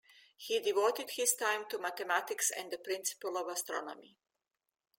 He 0.35 0.59
devoted 0.59 1.11
his 1.11 1.35
time 1.35 1.67
to 1.69 1.77
mathematics 1.77 2.49
and 2.49 2.71
the 2.71 2.79
principle 2.79 3.37
of 3.37 3.47
astronomy. 3.47 4.17